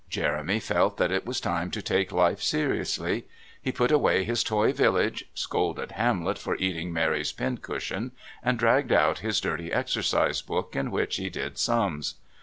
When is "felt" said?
0.59-0.97